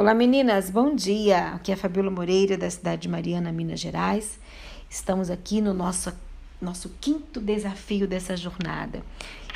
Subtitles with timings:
[0.00, 1.48] Olá meninas, bom dia.
[1.48, 4.38] Aqui é a Fabiola Moreira da cidade de Mariana, Minas Gerais.
[4.88, 6.10] Estamos aqui no nosso
[6.58, 9.02] nosso quinto desafio dessa jornada.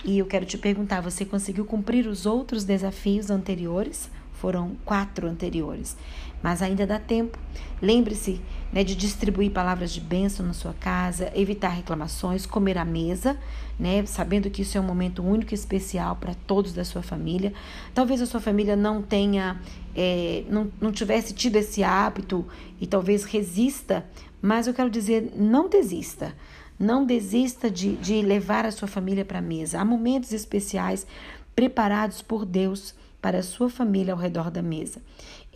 [0.05, 4.11] E eu quero te perguntar, você conseguiu cumprir os outros desafios anteriores?
[4.35, 5.97] Foram quatro anteriores,
[6.43, 7.39] mas ainda dá tempo.
[7.81, 8.41] Lembre-se
[8.73, 13.39] né, de distribuir palavras de bênção na sua casa, evitar reclamações, comer à mesa,
[13.79, 17.53] né, sabendo que isso é um momento único e especial para todos da sua família.
[17.95, 19.61] Talvez a sua família não tenha,
[19.95, 22.45] é, não, não tivesse tido esse hábito
[22.81, 24.05] e talvez resista,
[24.43, 26.35] mas eu quero dizer, não desista.
[26.77, 29.81] Não desista de, de levar a sua família para a mesa.
[29.81, 31.07] Há momentos especiais
[31.55, 32.95] preparados por Deus
[33.25, 35.01] para sua família ao redor da mesa.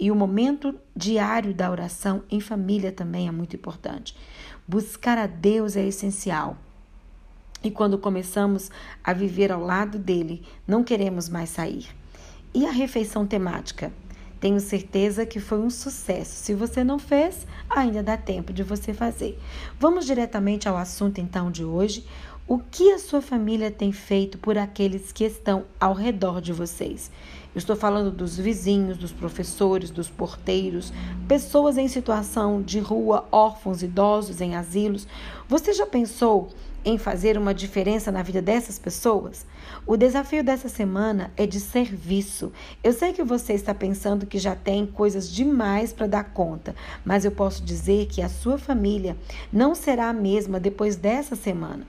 [0.01, 4.17] E o momento diário da oração em família também é muito importante.
[4.67, 6.57] Buscar a Deus é essencial.
[7.63, 8.71] E quando começamos
[9.05, 11.95] a viver ao lado dele, não queremos mais sair.
[12.55, 13.93] E a refeição temática?
[14.41, 16.43] Tenho certeza que foi um sucesso.
[16.43, 19.39] Se você não fez, ainda dá tempo de você fazer.
[19.79, 22.07] Vamos diretamente ao assunto então de hoje.
[22.51, 27.11] O que a sua família tem feito por aqueles que estão ao redor de vocês?
[27.55, 30.91] Eu estou falando dos vizinhos, dos professores, dos porteiros,
[31.29, 35.07] pessoas em situação de rua, órfãos, idosos em asilos.
[35.47, 36.49] Você já pensou
[36.87, 39.45] em fazer uma diferença na vida dessas pessoas?
[39.87, 42.51] O desafio dessa semana é de serviço.
[42.83, 47.27] Eu sei que você está pensando que já tem coisas demais para dar conta, mas
[47.27, 49.19] eu posso dizer que a sua família
[49.53, 51.87] não será a mesma depois dessa semana.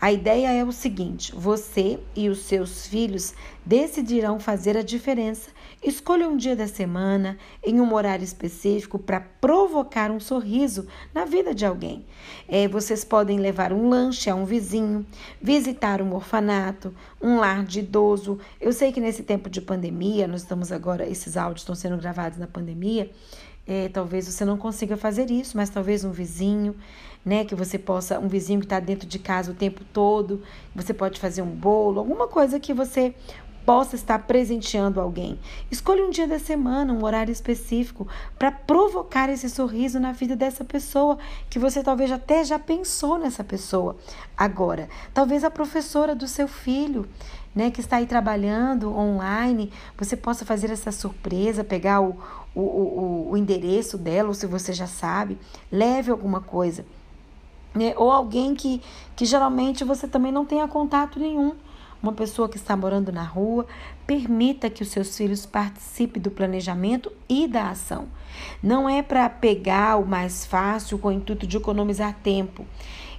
[0.00, 3.34] A ideia é o seguinte: você e os seus filhos
[3.66, 5.50] decidirão fazer a diferença.
[5.82, 11.52] Escolha um dia da semana, em um horário específico, para provocar um sorriso na vida
[11.52, 12.06] de alguém.
[12.48, 15.04] É, vocês podem levar um lanche a um vizinho,
[15.42, 18.38] visitar um orfanato, um lar de idoso.
[18.60, 22.38] Eu sei que nesse tempo de pandemia, nós estamos agora, esses áudios estão sendo gravados
[22.38, 23.10] na pandemia.
[23.68, 26.74] É, talvez você não consiga fazer isso, mas talvez um vizinho
[27.24, 27.44] né?
[27.44, 30.42] Que você possa, um vizinho que está dentro de casa o tempo todo,
[30.74, 33.14] você pode fazer um bolo, alguma coisa que você
[33.66, 35.38] possa estar presenteando alguém.
[35.70, 38.08] Escolha um dia da semana, um horário específico,
[38.38, 41.18] para provocar esse sorriso na vida dessa pessoa,
[41.50, 43.98] que você talvez até já pensou nessa pessoa.
[44.34, 47.06] Agora, talvez a professora do seu filho,
[47.58, 52.16] né, que está aí trabalhando online, você possa fazer essa surpresa, pegar o,
[52.54, 55.36] o, o, o endereço dela, ou se você já sabe,
[55.70, 56.84] leve alguma coisa
[57.74, 57.94] né?
[57.96, 58.82] Ou alguém que,
[59.14, 61.54] que geralmente você também não tenha contato nenhum.
[62.02, 63.66] Uma pessoa que está morando na rua,
[64.06, 68.06] permita que os seus filhos participem do planejamento e da ação.
[68.62, 72.64] Não é para pegar o mais fácil com o intuito de economizar tempo.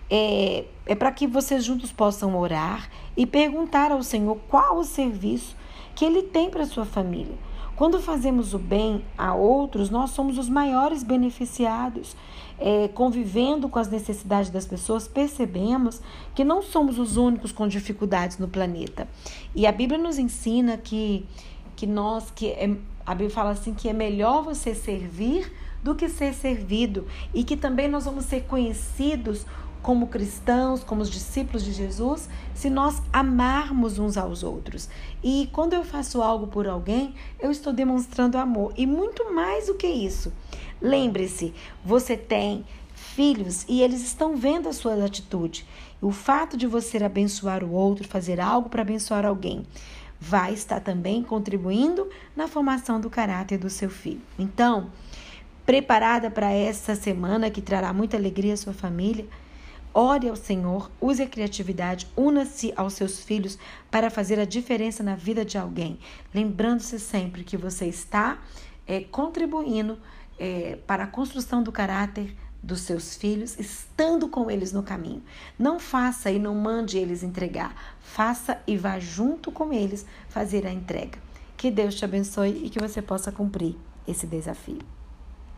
[0.09, 5.55] É, é para que vocês juntos possam orar e perguntar ao Senhor qual o serviço
[5.95, 7.35] que Ele tem para sua família.
[7.79, 12.13] Quando fazemos o bem a outros, nós somos os maiores beneficiados.
[12.59, 16.01] É, convivendo com as necessidades das pessoas, percebemos
[16.35, 19.07] que não somos os únicos com dificuldades no planeta.
[19.55, 21.25] E a Bíblia nos ensina que,
[21.77, 25.49] que nós, que é, a Bíblia fala assim que é melhor você servir
[25.81, 29.45] do que ser servido e que também nós vamos ser conhecidos
[29.81, 34.89] como cristãos, como os discípulos de Jesus, se nós amarmos uns aos outros.
[35.23, 38.73] E quando eu faço algo por alguém, eu estou demonstrando amor.
[38.75, 40.33] E muito mais do que isso.
[40.81, 41.53] Lembre-se,
[41.83, 45.65] você tem filhos e eles estão vendo a sua atitude.
[46.01, 49.65] O fato de você abençoar o outro, fazer algo para abençoar alguém,
[50.19, 54.21] vai estar também contribuindo na formação do caráter do seu filho.
[54.37, 54.89] Então,
[55.65, 59.25] preparada para essa semana que trará muita alegria à sua família,
[60.01, 63.59] Ore ao Senhor, use a criatividade, una-se aos seus filhos
[63.91, 65.99] para fazer a diferença na vida de alguém,
[66.33, 68.39] lembrando-se sempre que você está
[68.87, 69.99] é, contribuindo
[70.39, 72.33] é, para a construção do caráter
[72.63, 75.21] dos seus filhos, estando com eles no caminho.
[75.59, 80.71] Não faça e não mande eles entregar, faça e vá junto com eles fazer a
[80.71, 81.19] entrega.
[81.57, 83.75] Que Deus te abençoe e que você possa cumprir
[84.07, 84.79] esse desafio.